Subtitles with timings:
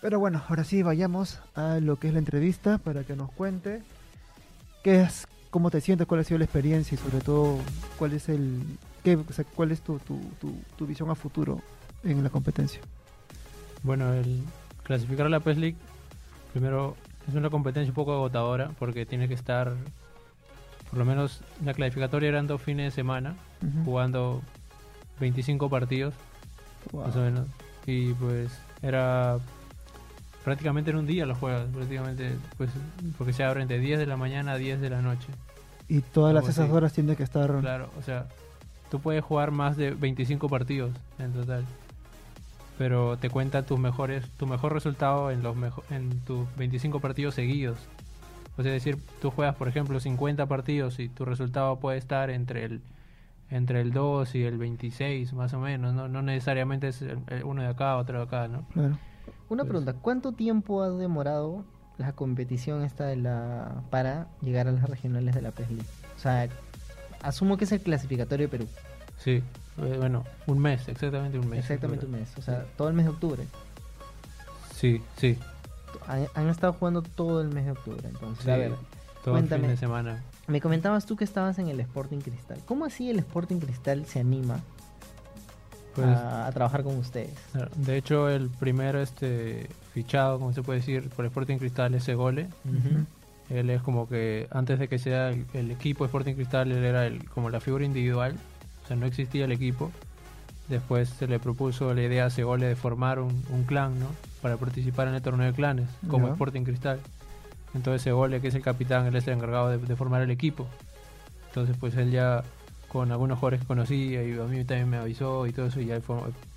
[0.00, 3.82] Pero bueno, ahora sí vayamos a lo que es la entrevista para que nos cuente
[4.82, 7.58] qué es, cómo te sientes, cuál ha sido la experiencia y sobre todo
[7.98, 8.62] cuál es el,
[9.04, 11.60] qué, o sea, cuál es tu, tu, tu, tu visión a futuro
[12.02, 12.80] en la competencia.
[13.82, 14.42] Bueno, el
[14.84, 15.76] clasificar a la PES League,
[16.52, 16.96] primero
[17.28, 19.74] es una competencia un poco agotadora porque tiene que estar,
[20.88, 23.34] por lo menos la clasificatoria eran dos fines de semana,
[23.84, 24.40] jugando
[25.20, 26.14] 25 partidos,
[26.92, 27.04] Wow.
[27.06, 27.46] más o menos.
[27.86, 29.38] Y pues era
[30.50, 32.70] prácticamente en un día los juegas, prácticamente, pues
[33.16, 35.28] porque se abren de 10 de la mañana a 10 de la noche.
[35.88, 36.72] Y todas las esas así.
[36.72, 37.56] horas tienen que estar...
[37.60, 38.26] Claro, o sea,
[38.90, 40.90] tú puedes jugar más de 25 partidos
[41.20, 41.64] en total.
[42.78, 47.34] Pero te cuenta tus mejores, tu mejor resultado en los mejo- en tus 25 partidos
[47.36, 47.78] seguidos.
[48.56, 52.28] O sea, es decir, tú juegas, por ejemplo, 50 partidos y tu resultado puede estar
[52.30, 52.80] entre el
[53.52, 57.02] entre el 2 y el 26, más o menos, no, no necesariamente es
[57.42, 58.62] uno de acá, otro de acá, ¿no?
[58.72, 58.96] Claro.
[59.50, 61.64] Una pregunta, ¿cuánto tiempo ha demorado
[61.98, 65.86] la competición esta de la para llegar a las regionales de la PES League?
[66.16, 66.48] O sea,
[67.22, 68.68] asumo que es el clasificatorio de Perú.
[69.18, 69.42] Sí,
[69.78, 71.58] eh, bueno, un mes, exactamente un mes.
[71.58, 72.28] Exactamente un mes.
[72.38, 73.44] O sea, todo el mes de octubre.
[74.74, 75.36] Sí, sí,
[76.06, 78.08] Han, han estado jugando todo el mes de octubre.
[78.08, 78.70] Entonces, sí, a ver,
[79.24, 79.68] todo el fin cuéntame.
[79.68, 80.22] de semana.
[80.46, 82.60] me comentabas tú que estabas en el Sporting Cristal.
[82.66, 84.60] ¿Cómo así el Sporting Cristal se anima
[85.94, 87.32] Pues, a, a trabajar con ustedes?
[87.76, 92.48] De hecho, el primer este, fichado, como se puede decir, por Sporting Cristal es Segole.
[92.64, 93.04] Ujú.
[93.50, 97.06] Él es como que antes de que sea el, el equipo Sporting Cristal, él era
[97.06, 98.36] el, como la figura individual.
[98.84, 99.90] O sea, no existía el equipo.
[100.68, 104.06] Después se le propuso la idea a Segole de formar un, un clan, ¿no?
[104.40, 106.32] Para participar en el torneo de clanes, como Ya.
[106.34, 107.00] Sporting Cristal.
[107.74, 110.68] Entonces Segole, que es el capitán, él es el encargado de, de formar el equipo.
[111.48, 112.44] Entonces, pues él ya
[112.92, 115.86] con algunos jugadores que conocía y a mí también me avisó y todo eso, y
[115.86, 116.00] ya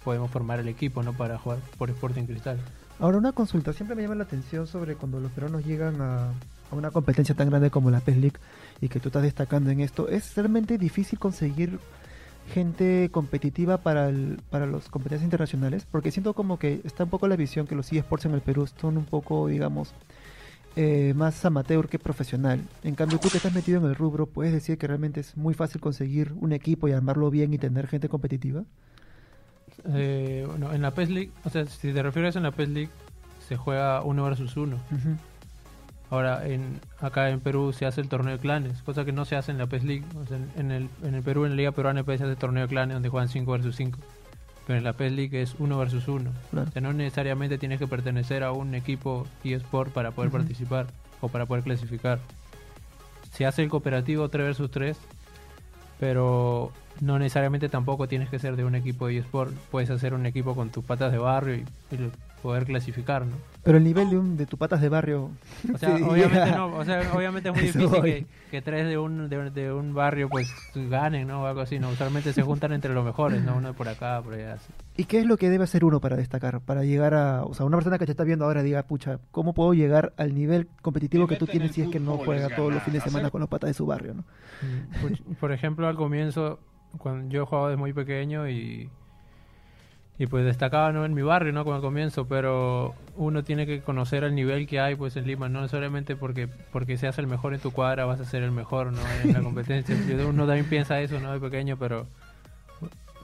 [0.03, 1.13] podemos formar el equipo, ¿no?
[1.13, 2.59] Para jugar por Sporting Cristal.
[2.99, 6.29] Ahora una consulta, siempre me llama la atención sobre cuando los peruanos llegan a,
[6.71, 8.37] a una competencia tan grande como la PES League
[8.81, 11.79] y que tú estás destacando en esto, ¿es realmente difícil conseguir
[12.51, 15.85] gente competitiva para, el, para las competencias internacionales?
[15.89, 18.67] Porque siento como que está un poco la visión que los eSports en el Perú
[18.79, 19.93] son un poco, digamos,
[20.75, 22.61] eh, más amateur que profesional.
[22.83, 25.53] En cambio, tú que estás metido en el rubro, ¿puedes decir que realmente es muy
[25.53, 28.63] fácil conseguir un equipo y armarlo bien y tener gente competitiva?
[29.93, 32.89] Eh, bueno, en la PES League, o sea, si te refieres en la PES League,
[33.47, 34.77] se juega uno versus uno.
[36.09, 39.35] Ahora, en, acá en Perú se hace el torneo de clanes, cosa que no se
[39.35, 40.05] hace en la PES League.
[40.15, 42.31] O sea, en, el, en el Perú, en la Liga Peruana de PES se hace
[42.33, 43.99] el torneo de clanes donde juegan 5 versus 5.
[44.65, 46.31] Pero en la PES League es uno versus uno.
[46.51, 46.69] Claro.
[46.69, 50.87] O sea, no necesariamente tienes que pertenecer a un equipo eSport para poder participar
[51.21, 52.19] o para poder clasificar.
[53.33, 54.97] Se hace el cooperativo 3 versus 3,
[55.99, 59.53] pero no necesariamente tampoco tienes que ser de un equipo eSport.
[59.71, 62.11] Puedes hacer un equipo con tus patas de barrio y, y
[62.43, 63.37] poder clasificar, ¿no?
[63.63, 65.31] Pero el nivel de, un, de tu patas de barrio...
[65.73, 68.85] O sea, sí, obviamente no, o sea, obviamente es muy Eso difícil que, que tres
[68.85, 71.43] de un, de, de un barrio pues ganen, ¿no?
[71.43, 71.89] O algo así, ¿no?
[71.89, 73.55] Usualmente se juntan entre los mejores, ¿no?
[73.55, 74.55] Uno por acá, por allá.
[74.55, 74.73] así.
[74.97, 76.59] ¿Y qué es lo que debe hacer uno para destacar?
[76.59, 77.45] Para llegar a...
[77.45, 80.35] O sea, una persona que te está viendo ahora diga, pucha, ¿cómo puedo llegar al
[80.35, 83.31] nivel competitivo que tú tienes si es que no juega todos los fines de semana
[83.31, 84.25] con los patas de su barrio, ¿no?
[85.01, 86.59] Por, por ejemplo, al comienzo,
[86.97, 88.89] cuando yo jugaba desde muy pequeño y,
[90.19, 91.05] y pues destacaba ¿no?
[91.05, 91.65] en mi barrio, ¿no?
[91.65, 95.49] Con el comienzo, pero uno tiene que conocer el nivel que hay pues en Lima,
[95.49, 98.91] no solamente porque porque seas el mejor en tu cuadra vas a ser el mejor,
[98.93, 98.99] ¿no?
[99.23, 99.95] En la competencia.
[100.07, 101.33] Yo- uno también piensa eso, ¿no?
[101.33, 102.05] De pequeño, pero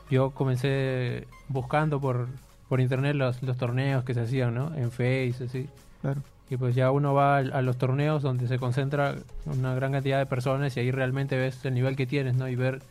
[0.09, 2.27] yo comencé buscando por,
[2.67, 4.73] por internet los, los torneos que se hacían, ¿no?
[4.75, 5.67] En Face, así.
[6.01, 6.21] Claro.
[6.49, 10.17] Y pues ya uno va al- a los torneos donde se concentra una gran cantidad
[10.17, 12.47] de personas y ahí realmente ves el nivel que tienes, ¿no?
[12.49, 12.81] Y ver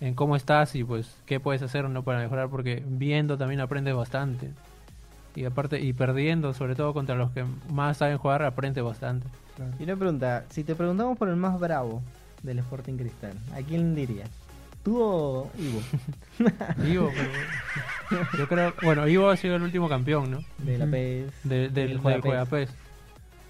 [0.00, 3.94] en cómo estás y pues qué puedes hacer no para mejorar porque viendo también aprendes
[3.94, 4.50] bastante.
[5.36, 9.26] Y aparte y perdiendo, sobre todo contra los que más saben jugar, aprendes bastante.
[9.80, 12.02] Y una pregunta, si te preguntamos por el más bravo
[12.42, 14.28] del Sporting Cristal, ¿a quién dirías?
[14.84, 15.80] ¿Tú o Ivo?
[16.86, 20.38] Ivo, pero- yo creo, bueno, Ivo ha sido el último campeón, ¿no?
[20.58, 20.86] De la.
[20.86, 21.32] PES.
[21.44, 22.24] De- del, del del Juegapes.
[22.30, 22.70] Juegapes.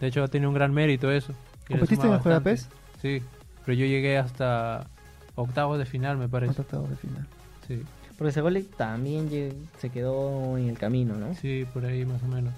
[0.00, 1.34] De hecho, tiene un gran mérito eso.
[1.68, 2.68] ¿Competiste en el Juegapes?
[2.68, 3.00] bastante.
[3.02, 3.22] Sí,
[3.64, 4.86] pero yo llegué hasta
[5.34, 6.54] octavos de final, me parece.
[6.54, 7.26] Contratado de final.
[7.68, 7.82] Sí.
[8.18, 9.28] Porque Segole también
[9.78, 11.34] se quedó en el camino, ¿no?
[11.34, 12.52] Sí, por ahí más o menos.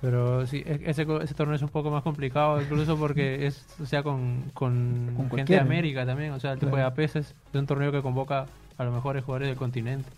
[0.00, 3.86] Pero sí, e- ese, ese torneo es un poco más complicado, incluso porque es, o
[3.86, 5.60] sea, con, con, Con gente de.
[5.60, 6.32] América también.
[6.32, 6.72] O sea, el Claro.
[6.72, 8.46] Juega Peces es un torneo que convoca
[8.78, 10.08] a los mejores jugadores del continente.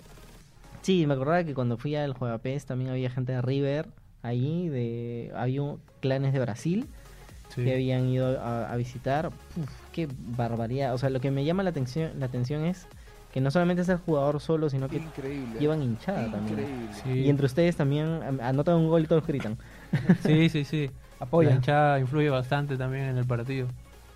[0.82, 3.88] Sí, me acordaba que cuando fui al Juegapes también había gente de River
[4.22, 5.62] ahí, de había
[6.00, 6.86] clanes de Brasil
[7.54, 7.62] Sí.
[7.62, 9.28] que habían ido a, a visitar.
[9.28, 10.92] Uf, qué barbaridad.
[10.94, 12.86] O sea, lo que me llama la atención, la atención es
[13.32, 15.58] Que no solamente es el jugador solo, sino que Increíble.
[15.58, 16.90] llevan hinchada también.
[17.02, 19.56] Sí, Y entre ustedes también an- anotan un gol y todos gritan.
[20.24, 20.90] sí, sí, sí.
[21.18, 21.48] Apoya.
[21.50, 23.66] La hinchada influye bastante también en el partido.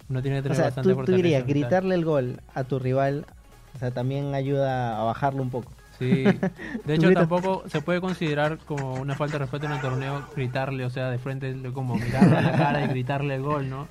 [0.08, 2.78] Uno tiene que O tener sea, bastante tú, tú dirías, gritarle el gol a tu
[2.78, 3.26] rival,
[3.74, 5.72] o sea, también ayuda a bajarlo un poco.
[5.98, 6.38] Sí, de
[6.94, 10.84] hecho gritas- tampoco se puede considerar como una falta de respeto en el torneo gritarle,
[10.84, 13.88] o sea, de frente, como mirarle a la cara y gritarle el gol, ¿no?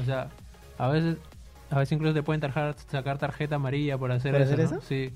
[0.00, 0.28] O sea,
[0.78, 1.16] a veces,
[1.70, 4.76] a veces incluso te pueden tarjar- sacar tarjeta amarilla por hacer ¿Por eso, hacer ¿no?
[4.78, 4.86] eso?
[4.86, 5.12] Sí.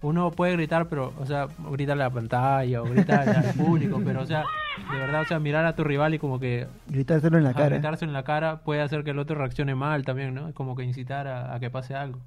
[0.00, 4.22] Uno puede gritar, pero, o sea, gritarle a la pantalla o gritarle al público, pero,
[4.22, 4.44] o sea,
[4.92, 7.68] de verdad, o sea, mirar a tu rival y como que Gritárselo en la cara.
[7.70, 10.46] gritarse en la cara puede hacer que el otro reaccione mal también, ¿no?
[10.48, 12.20] Es como que incitar a, a que pase algo.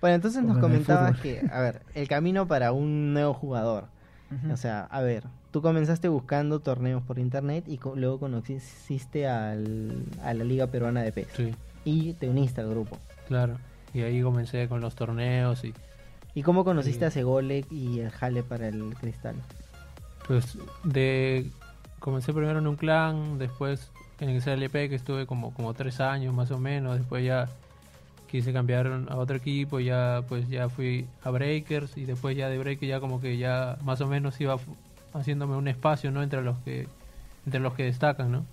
[0.00, 3.88] Bueno, entonces nos Como comentabas que, a ver, el camino para un nuevo jugador.
[4.52, 10.04] O sea, a ver, tú comenzaste buscando torneos por internet y co- luego conociste al,
[10.22, 11.28] a la Liga Peruana de PES.
[11.34, 12.98] Sí, Y te uniste al grupo.
[13.26, 13.56] claro.
[13.94, 15.72] Y ahí comencé con los torneos y
[16.34, 17.04] ¿Y cómo conociste Sí.
[17.06, 19.34] a Segolek y el Jale para el Cristal?
[20.26, 21.50] Pues de
[21.98, 23.90] comencé primero en un clan, después
[24.20, 27.48] en el CLP que estuve como, como tres años más o menos, después ya
[28.30, 32.58] quise cambiar a otro equipo, ya pues ya fui a Breakers y después ya de
[32.58, 34.56] Breakers ya como que ya más o menos iba
[35.14, 36.86] haciéndome un espacio no entre los que
[37.46, 38.44] entre los que destacan, ¿no?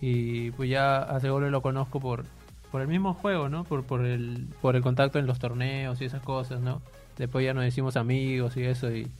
[0.00, 2.24] Y pues ya a Segolo lo conozco por
[2.70, 3.64] por el mismo juego, ¿no?
[3.64, 6.82] Por por el por el contacto en los torneos y esas cosas, ¿no?
[7.16, 9.10] Después ya nos decimos amigos y eso y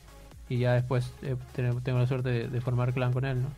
[0.48, 3.48] y ya después eh, tengo, tengo la suerte de, de formar clan con él, ¿no?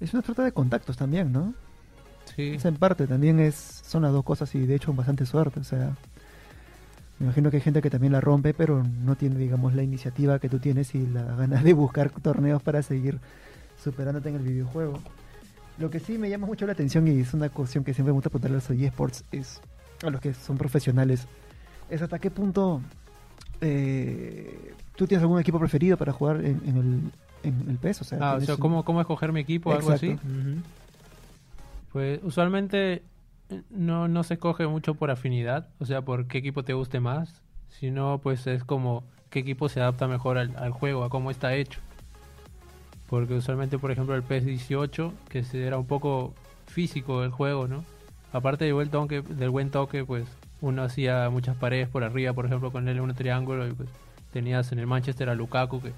[0.00, 1.54] Es una trata de contactos también, ¿no?
[2.34, 5.60] Sí, Esa en parte también es son las dos cosas y de hecho bastante suerte,
[5.60, 5.94] o sea,
[7.18, 10.38] me imagino que hay gente que también la rompe, pero no tiene, digamos, la iniciativa
[10.38, 13.20] que tú tienes y la ganas de buscar torneos para seguir
[13.82, 14.98] superándote en el videojuego.
[15.78, 18.14] Lo que sí me llama mucho la atención y es una cuestión que siempre me
[18.14, 19.60] gusta preguntarle a los eSports es
[20.04, 21.26] a los que son profesionales,
[21.90, 22.80] es hasta qué punto
[23.60, 27.00] eh, tú tienes algún equipo preferido para jugar en, en el,
[27.50, 29.90] en el PES, o sea, Ah, o sea, ¿cómo, cómo escoger mi equipo o algo
[29.90, 30.10] así?
[30.10, 30.28] Exacto.
[31.92, 33.02] Pues usualmente
[33.50, 37.00] eh, no, no se escoge mucho por afinidad, o sea, por qué equipo te guste
[37.00, 41.30] más, sino pues es como qué equipo se adapta mejor al, al juego, a cómo
[41.30, 41.80] está hecho.
[43.08, 46.34] Porque usualmente, por ejemplo, el PES 18, que era un poco
[46.66, 47.84] físico el juego, ¿no?
[48.32, 50.24] Aparte del buen toque, del buen toque, pues
[50.60, 53.88] uno hacía muchas paredes por arriba, por ejemplo, con él un triángulo, y pues
[54.32, 55.92] tenías en el Manchester a Lukaku que,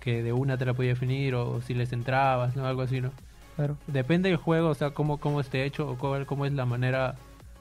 [0.00, 2.66] que de una te la podía definir, o, si les entrabas, ¿no?
[2.66, 3.12] Algo así, ¿no?
[3.56, 3.76] Claro.
[3.86, 7.14] Depende del juego, o sea, cómo, cómo esté hecho o cómo, cómo es la manera,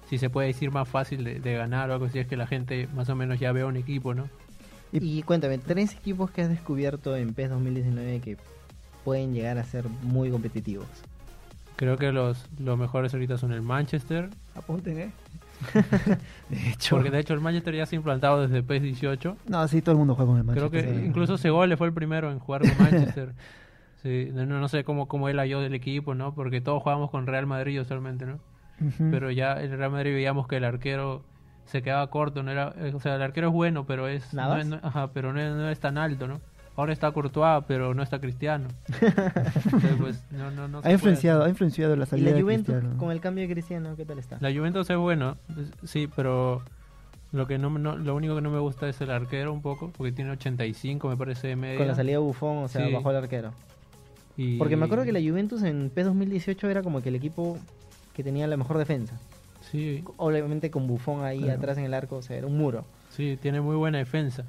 [0.10, 2.48] si se puede decir más fácil de, de ganar o algo así, es que la
[2.48, 4.28] gente más o menos ya ve un equipo, ¿no?
[4.92, 8.38] Y- Y cuéntame, tres equipos que has descubierto en PES 2019 que
[9.04, 10.88] pueden llegar a ser muy competitivos.
[11.76, 15.12] Creo que los, los mejores ahorita son el Manchester, Apunten, ¿eh?
[16.50, 19.38] de hecho, porque de hecho el Manchester ya se ha implantado desde PES 18.
[19.48, 21.00] no, sí, todo el mundo juega con el Creo Manchester.
[21.00, 23.34] que incluso Segole fue el primero en jugar con Manchester.
[24.04, 26.34] Sí, no, no sé cómo, cómo él yo del equipo, ¿no?
[26.34, 28.40] Porque todos jugábamos con Real Madrid usualmente, ¿no?
[29.12, 31.24] Pero ya en el Real Madrid veíamos que el arquero
[31.66, 34.42] se quedaba corto, no era, eh, o sea, el arquero es bueno, pero es, no
[34.42, 34.62] ¿Navas?
[34.62, 36.42] es- no- ajá, pero no es, no es tan alto, ¿no?
[36.82, 38.68] Ahora está Courtois, pero no está Cristiano.
[39.00, 42.74] Entonces, pues, no, no, no ha influenciado, ha influenciado la ¿Y salida la de Juventus
[42.76, 42.98] Cristiano.
[42.98, 44.38] con el cambio de Cristiano qué tal está?
[44.40, 45.38] La Juventus es bueno,
[45.84, 46.64] sí, pero
[47.32, 50.12] lo que no, lo único que no me gusta es el arquero un poco, porque
[50.12, 51.78] tiene 85 me parece de media.
[51.78, 52.92] Con la salida de Buffon, o sea, Sí.
[52.94, 53.52] bajó el arquero.
[54.38, 57.60] y- Porque me acuerdo que la Juventus en PES 2018 era como que el equipo
[58.16, 59.20] que tenía la mejor defensa.
[59.70, 61.60] Sí, Obviamente con Buffon ahí Claro.
[61.60, 62.86] atrás en el arco, o sea, era un muro.
[63.12, 64.46] sí, tiene muy buena defensa.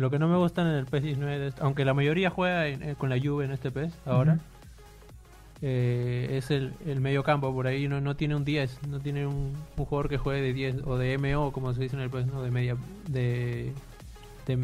[0.00, 2.82] Lo que no me gusta en el PES 19, es- aunque la mayoría juega en-
[2.82, 4.38] eh, con la Juve en este PES ahora,
[5.62, 7.52] eh, es el, el medio campo.
[7.52, 10.52] Por ahí no, no tiene un 10, no tiene un, un jugador que juegue de
[10.52, 12.42] 10 o de MO, como se dice en el PES, ¿no?
[12.42, 12.76] de media
[13.08, 13.72] de,
[14.46, 14.58] de,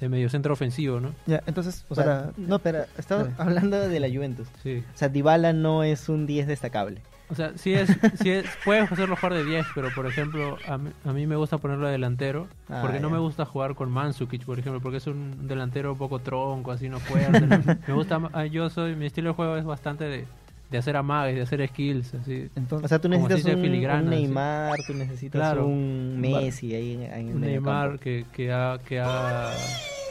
[0.00, 1.12] de medio centro ofensivo, ¿no?
[1.26, 2.24] Ya, entonces, O para...
[2.24, 3.34] sea, no, pero estamos dale.
[3.38, 4.48] hablando de la Juventus.
[4.62, 4.82] Sí.
[4.94, 7.00] O sea, Dybala no es un 10 destacable.
[7.32, 7.88] O sea, sí es,
[8.22, 11.34] sí es, puedes hacerlo jugar de 10, pero por ejemplo, a mí, a mí me
[11.36, 13.14] gusta ponerlo de delantero, Ah, porque no ya.
[13.14, 16.88] me gusta jugar con Mansukic, por ejemplo, porque es un delantero un poco tronco, así
[16.88, 17.40] no fuerte.
[17.40, 17.58] ¿no?
[17.88, 20.26] me gusta, ah, yo soy, mi estilo de juego es bastante de,
[20.70, 22.48] de hacer amagues, de hacer skills, así.
[22.54, 24.10] Entonces, O sea, tú necesitas un.
[24.10, 25.66] Neymar, tú necesitas Claro.
[25.66, 29.50] un Messi ahí en, en el Neymar que, que, ha, que haga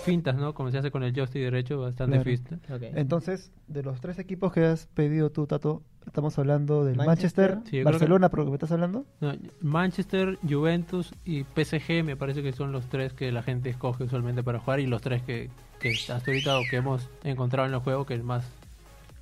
[0.02, 0.54] fintas, ¿no?
[0.54, 2.20] Como se hace con el joystick derecho, bastante
[2.68, 2.86] Claro.
[2.96, 7.72] entonces, de los tres equipos que has pedido tú, Tato, estamos hablando del Manchester, Manchester.
[7.80, 9.06] Sí, Barcelona, por lo que me estás hablando.
[9.20, 14.04] No, Manchester, Juventus y PSG me parece que son los tres que la gente escoge
[14.04, 17.74] usualmente para jugar y los tres que, que hasta ahorita o que hemos encontrado en
[17.74, 18.44] el juego que es más,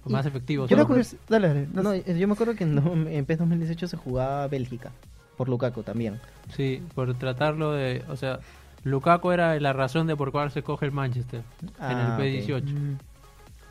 [0.05, 0.65] más efectivo.
[0.67, 1.67] Yo que es- Dale, dale.
[1.73, 2.17] no sé.
[2.17, 4.91] yo me acuerdo que en, en PES 2018 se jugaba Bélgica,
[5.37, 6.19] por Lukaku también.
[6.55, 8.39] Sí, por tratarlo de, o sea,
[8.83, 12.23] Lukaku era la razón de por cuál se coge el Manchester en el Ah, ok.
[12.23, 12.63] P18.
[12.63, 12.97] Mm,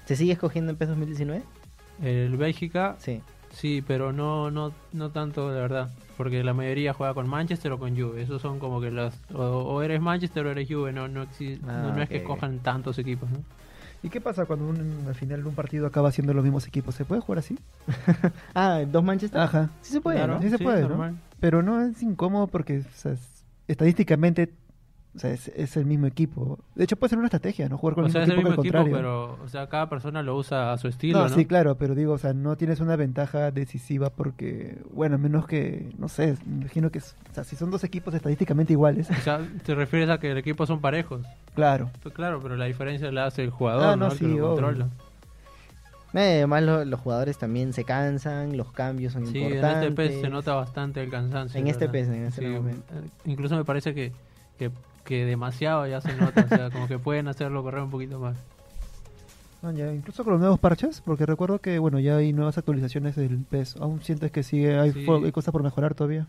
[0.05, 1.43] ¿Se sigue escogiendo en PES 2019?
[2.03, 3.21] El Bélgica, Sí.
[3.51, 5.91] sí, pero no, no, no tanto, de verdad.
[6.17, 8.23] Porque la mayoría juega con Manchester o con Juve.
[8.23, 9.15] Esos son como que los...
[9.33, 10.93] O, o eres Manchester o eres Juve.
[10.93, 13.39] No, no, Ah, no, no es que cojan tantos equipos, ¿no?
[14.03, 16.95] ¿Y qué pasa cuando un- al final de un partido acaba siendo los mismos equipos?
[16.95, 17.59] ¿Se puede jugar así?
[18.55, 19.41] Ah, ¿dos Manchester?
[19.41, 19.71] Ajá.
[19.83, 20.43] Sí se puede, Claro, ¿no?
[20.43, 21.17] Sí se puede, ¿no?
[21.41, 24.53] Pero no es incómodo porque o sea, es- estadísticamente
[25.17, 26.59] o sea, es, es el mismo equipo.
[26.75, 27.77] De hecho, puede ser una estrategia, ¿no?
[27.79, 29.37] Jugar con O el sea, mismo es el equipo que mismo el equipo, contrario.
[29.37, 31.35] pero o sea, cada persona lo usa a su estilo, no, ¿no?
[31.35, 35.47] sí, claro, pero digo, o sea, no tienes una ventaja decisiva porque, bueno, a menos
[35.47, 37.03] que, no sé, me imagino que, o
[37.35, 40.67] sea, si son dos equipos estadísticamente iguales, O sea, te refieres a que el equipo
[40.67, 41.27] son parejos.
[41.55, 41.91] claro.
[42.03, 44.07] Pues claro, pero la diferencia la hace el jugador, Ah, ¿no?
[44.07, 44.89] no, El sí, que lo controla.
[46.15, 49.89] Eh, Además, lo- los jugadores también se cansan, los cambios son Sí, en importantes.
[49.91, 51.61] este PES se nota bastante el cansancio.
[51.61, 51.93] En este ¿verdad?
[51.93, 52.95] PES, en este Sí, momento.
[52.95, 54.13] eh, incluso me parece que,
[54.59, 54.71] que,
[55.09, 58.37] que demasiado ya se nota, o sea, como que pueden hacerlo correr un poquito más.
[59.63, 63.17] No, ya, incluso con los nuevos parches, porque recuerdo que, bueno, ya hay nuevas actualizaciones
[63.17, 63.77] del PES.
[63.81, 65.07] ¿Aún sientes que sigue, hay, Sí.
[65.09, 66.27] hay cosas por mejorar todavía?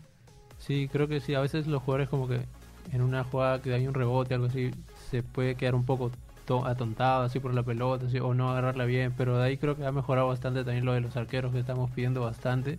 [0.58, 2.40] Sí, creo que sí, a veces los jugadores como que
[2.90, 4.70] en una jugada que hay un rebote, algo así,
[5.10, 6.10] se puede quedar un poco
[6.46, 9.76] to- atontado así por la pelota, así, o no agarrarla bien, pero de ahí creo
[9.76, 12.78] que ha mejorado bastante también lo de los arqueros que estamos pidiendo bastante,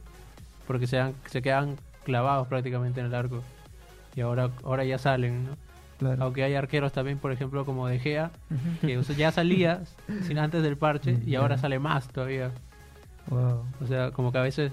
[0.68, 3.42] porque se, han- se quedan clavados prácticamente en el arco.
[4.16, 5.52] Y ahora, ahora ya salen, ¿no?
[6.02, 6.24] Claro.
[6.24, 8.32] Aunque hay arqueros también, por ejemplo, como De Gea,
[8.82, 9.84] que o sea, ya salía
[10.24, 12.50] sin antes del parche y ahora sale más todavía.
[13.30, 13.64] Wow.
[13.84, 14.72] O sea, como que a veces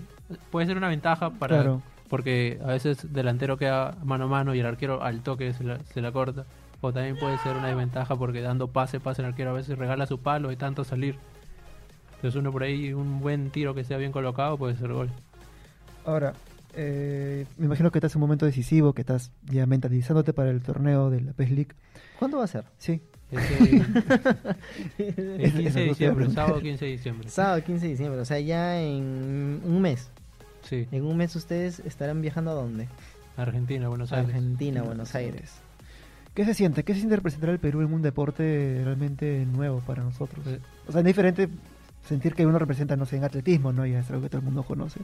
[0.51, 1.83] puede ser una ventaja para Claro.
[2.09, 5.79] porque a veces delantero queda mano a mano y el arquero al toque se la,
[5.93, 6.47] se la corta.
[6.81, 10.07] O también puede ser una desventaja porque dando pase, pase el arquero a veces regala
[10.07, 11.17] su palo y tanto salir.
[12.17, 15.11] Entonces uno por ahí, un buen tiro que sea bien colocado puede ser gol.
[16.07, 16.33] Ahora,
[16.81, 20.63] eh, me imagino que estás en un momento decisivo, que estás ya mentalizándote para el
[20.63, 21.73] torneo de la PES League.
[22.21, 22.65] ¿Cuándo va a ser?
[22.79, 23.03] Sí.
[24.99, 27.29] El Esa 15 de diciembre, sábado 15 de diciembre.
[27.29, 30.09] Sábado 15 de diciembre, o sea, ya en un mes.
[30.63, 32.89] Sí, En un mes ustedes estarán viajando a dónde?
[33.37, 34.29] Argentina, Buenos Aires.
[34.35, 35.53] Argentina, Buenos Aires.
[36.35, 36.85] ¿Qué se siente?
[36.85, 40.47] ¿Qué se siente representar al Perú en un deporte realmente nuevo para nosotros?
[40.47, 41.49] Eh, O sea, es diferente
[42.07, 43.85] sentir que uno representa, no sé, en atletismo, ¿no?
[43.87, 45.01] Ya es algo que todo el mundo conoce.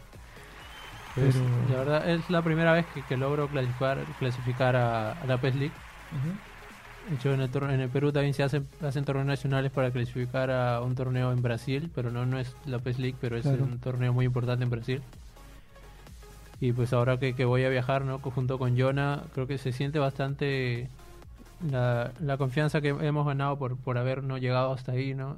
[1.15, 5.27] Pues, Pero- La verdad es la primera vez que, que logro clasificar, clasificar a, a
[5.27, 5.75] la PES League.
[7.09, 10.51] De hecho, en el, en el Perú también se hacen, hacen torneos nacionales para clasificar
[10.51, 13.65] a un torneo en Brasil, pero no, no es la PES League, pero es Claro.
[13.65, 15.03] un torneo muy importante en Brasil.
[16.61, 18.19] Y pues ahora que, que voy a viajar ¿no?
[18.21, 20.89] junto con Jonah, creo que se siente bastante
[21.71, 25.37] la, la confianza que hemos ganado por, por haber no llegado hasta ahí, ¿no?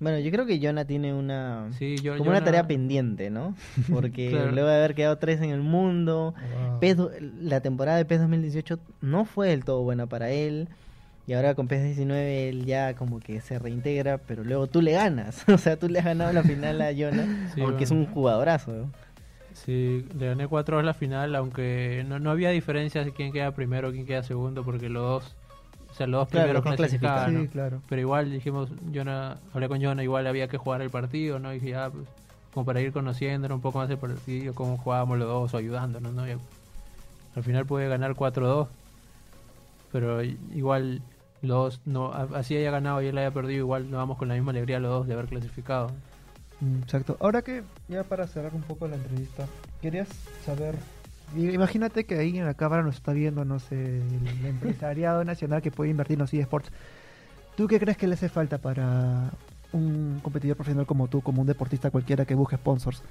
[0.00, 3.54] Bueno, yo creo que Jonah tiene una Sí, yo, como una tarea pendiente, ¿no?
[3.90, 4.52] Porque Claro.
[4.52, 6.34] luego de haber quedado tres en el mundo,
[6.70, 6.78] Wow.
[6.80, 10.68] PES do- la temporada de PES 2018 no fue del todo buena para él.
[11.26, 14.92] Y ahora con PES 19 él ya como que se reintegra, pero luego tú le
[14.92, 15.44] ganas.
[15.52, 18.70] O sea, tú le has ganado la final a Jonah, Sí, aunque es un jugadorazo.
[18.72, 18.90] ¿no?
[19.52, 23.50] Sí, le gané 4 a la final, aunque no, no había diferencia de quién queda
[23.50, 25.36] primero o quién queda segundo, porque los dos,
[25.90, 27.34] o sea, los dos Claro, primeros los dos clasificaban, clasifican.
[27.34, 27.40] ¿no?
[27.42, 27.82] Sí, claro.
[27.88, 31.50] Pero igual dijimos, Jonah, hablé con Jonah, igual había que jugar el partido, ¿no?
[31.52, 32.06] Y dije, ya, pues,
[32.54, 36.12] como para ir conociéndonos un poco más el partido, cómo jugábamos los dos o ayudándonos,
[36.12, 36.28] ¿no?
[36.28, 36.32] Y
[37.34, 38.68] al final pude ganar 4-2,
[39.92, 41.02] pero igual
[41.42, 44.34] los dos, no, así haya ganado y él haya perdido, igual nos vamos con la
[44.34, 45.90] misma alegría los dos de haber clasificado.
[46.60, 47.16] Mm, Exacto.
[47.20, 49.46] Ahora que, ya para cerrar un poco la entrevista,
[49.80, 50.08] querías
[50.44, 50.74] saber.
[51.36, 55.70] Imagínate que ahí en la cámara nos está viendo, no sé, el empresariado nacional que
[55.70, 56.70] puede invertir en los eSports.
[57.56, 59.30] ¿Tú qué crees que le hace falta para
[59.72, 63.02] un competidor profesional como tú, como un deportista cualquiera que busque sponsors?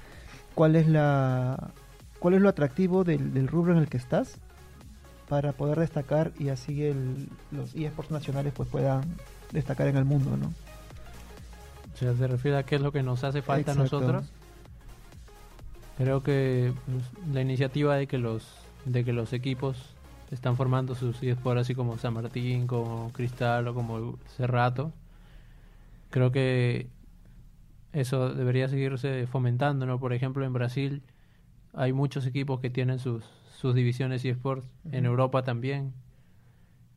[0.55, 1.71] ¿Cuál es la
[2.19, 4.39] cuál es lo atractivo del, del rubro en el que estás
[5.29, 9.03] para poder destacar y así el, los eSports nacionales pues puedan
[9.51, 10.53] destacar en el mundo, ¿no?
[11.93, 13.97] O sea, se refiere a qué es lo que nos hace falta Exacto.
[13.97, 14.31] a nosotros.
[15.97, 18.47] Creo que pues, la iniciativa de que los
[18.85, 19.77] de que los equipos
[20.31, 24.93] están formando sus eSports así como San Martín, como Cristal o como Cerrato.
[26.09, 26.87] Creo que
[27.93, 29.99] eso debería seguirse fomentando, ¿no?
[29.99, 31.01] Por ejemplo, en Brasil
[31.73, 33.23] hay muchos equipos que tienen sus
[33.57, 35.13] sus divisiones eSports, en Ujú.
[35.13, 35.93] Europa también.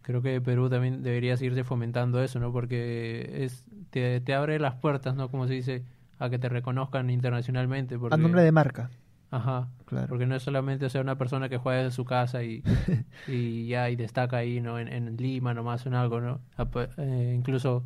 [0.03, 2.53] Creo que Perú también debería seguirse fomentando eso, ¿no?
[2.53, 5.31] Porque es te, te abre las puertas, ¿no?
[5.31, 5.85] Como se dice,
[6.21, 7.99] a que te reconozcan internacionalmente.
[7.99, 8.91] Porque, A nombre de marca,
[9.33, 9.69] Ajá.
[9.87, 10.07] claro.
[10.09, 12.63] Porque no es solamente o sea, una persona que juega desde su casa y,
[13.27, 14.79] y ya y destaca ahí, ¿no?
[14.79, 16.41] En, en Lima nomás en algo, ¿no?
[16.57, 17.85] Ap- eh, incluso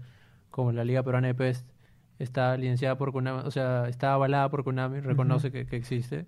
[0.51, 1.65] como la Liga Peruana de PES
[2.19, 6.27] está licenciada por Konami, o sea, está avalada por Konami, reconoce que, que existe.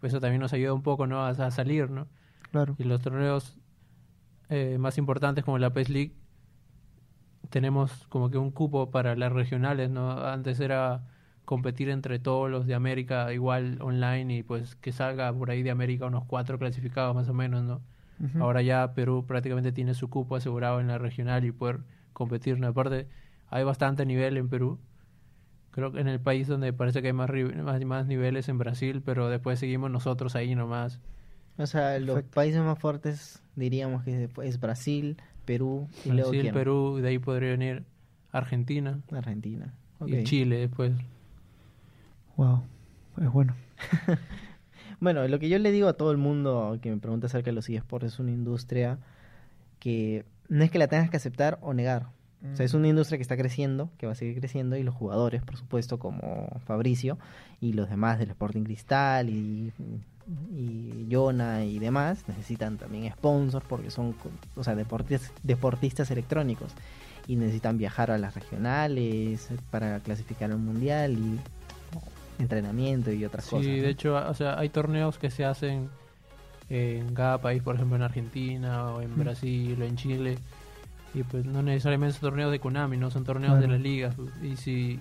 [0.00, 1.20] Pues eso también nos ayuda un poco, ¿no?
[1.24, 2.08] A, a salir, ¿no?
[2.50, 2.74] Claro.
[2.78, 3.58] Y los torneos
[4.50, 6.14] eh, más importantes como la PES League,
[7.50, 10.10] tenemos como que un cupo para las regionales, ¿no?
[10.26, 11.02] Antes era
[11.44, 15.70] competir entre todos los de América igual online y pues que salga por ahí de
[15.70, 17.80] América unos cuatro clasificados más o menos, ¿no?
[18.40, 21.80] Ahora ya Perú prácticamente tiene su cupo asegurado en la regional y poder
[22.12, 22.58] competir.
[22.58, 22.68] ¿no?
[22.68, 23.06] Aparte,
[23.48, 24.78] hay bastante nivel en Perú.
[25.72, 27.28] Creo que en el país donde parece que hay más,
[27.62, 31.00] más, más niveles en Brasil, pero después seguimos nosotros ahí nomás.
[31.58, 32.34] O sea, los Perfecto.
[32.34, 36.54] países más fuertes diríamos que es Brasil, Perú y luego Brasil, ¿quién?
[36.54, 37.84] Perú, y de ahí podría venir
[38.32, 39.74] Argentina Argentina.
[40.06, 40.22] y.
[40.24, 40.92] Chile después.
[42.36, 42.62] Wow,
[43.20, 43.54] es bueno.
[45.00, 47.52] Bueno, lo que yo le digo a todo el mundo que me pregunta acerca de
[47.54, 48.98] los eSports es una industria
[49.78, 52.06] que no es que la tengas que aceptar o negar.
[52.52, 54.94] O sea, es una industria que está creciendo, que va a seguir creciendo, y los
[54.94, 57.18] jugadores, por supuesto, como Fabricio
[57.60, 59.72] y los demás del Sporting Cristal y,
[60.54, 64.14] y Jonah y demás, necesitan también sponsors porque son,
[64.56, 66.72] o sea, deportistas, deportistas electrónicos
[67.26, 71.40] y necesitan viajar a las regionales para clasificar al mundial y
[72.38, 73.66] entrenamiento y otras Sí, cosas.
[73.66, 73.72] ¿no?
[73.72, 75.88] de hecho, o sea, hay torneos que se hacen
[76.70, 79.20] en cada país, por ejemplo en Argentina o en Mm.
[79.20, 80.38] Brasil o en Chile.
[81.14, 84.16] Y pues no necesariamente son torneos de Konami, no son torneos de las ligas.
[84.42, 84.98] Y si,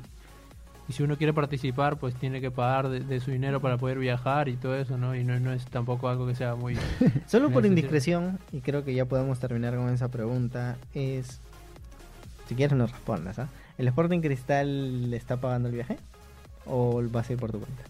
[0.87, 3.97] y si uno quiere participar, pues tiene que pagar de, de su dinero para poder
[3.97, 5.15] viajar y todo eso, ¿no?
[5.15, 6.77] Y no, no es tampoco algo que sea muy...
[7.25, 11.39] Solo por indiscreción, y creo que ya podemos terminar con esa pregunta, es,
[12.47, 13.47] si quieres no respondas, ¿ah?
[13.79, 15.97] ¿El Sporting Cristal le está pagando el viaje?
[16.65, 17.83] ¿O va a ser por tu cuenta?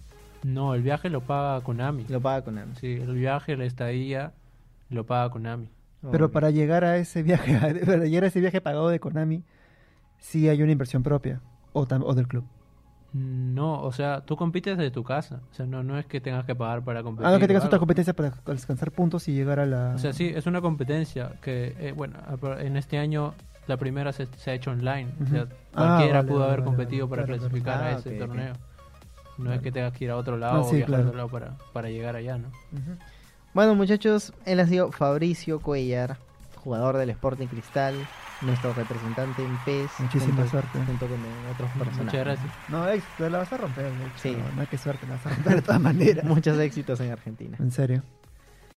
[0.43, 2.05] No, el viaje lo paga Konami.
[2.09, 2.79] Lo paga con AMS.
[2.79, 4.33] Sí, el viaje, la estadía,
[4.89, 5.69] lo paga Konami.
[6.11, 9.43] Pero para llegar a ese viaje, para llegar a ese viaje pagado de Konami,
[10.19, 12.45] sí hay una inversión propia o, del club.
[13.13, 15.41] No, o sea, tú compites desde tu casa.
[15.51, 17.27] O sea, no, no es que tengas que pagar para competir.
[17.27, 19.93] Ah, no, que tengas otra competencia para alcanzar puntos y llegar a la...
[19.95, 22.17] O sea, sí, es una competencia que, eh, bueno,
[22.59, 23.35] en este año
[23.67, 25.09] la primera se, se ha hecho online.
[25.23, 25.53] O sea, Ujú.
[25.73, 27.49] cualquiera Ah, vale, pudo vale, haber vale, competido vale, para claro, claro.
[27.63, 28.53] clasificar a Ah, ese torneo.
[29.37, 29.53] No Claro.
[29.55, 31.29] es que tengas que ir a otro lado Ah, o sí, viajar a otro lado
[31.29, 32.49] para, para llegar allá, ¿no?
[33.53, 36.17] Bueno, muchachos, él ha sido Fabricio Cuellar,
[36.63, 37.95] jugador del Sporting Cristal,
[38.41, 39.91] nuestro representante en PES.
[39.99, 40.79] Muchísima junto, suerte.
[40.85, 41.17] Junto con
[41.53, 42.03] otros personajes.
[42.03, 42.51] Muchas gracias.
[42.69, 42.85] No,
[43.17, 43.85] te la vas a romper.
[43.85, 44.11] de hecho.
[44.17, 44.37] Sí.
[44.55, 46.25] No, que suerte, la vas a romper de todas maneras.
[46.25, 47.57] Muchos éxitos en Argentina.
[47.59, 48.03] En serio.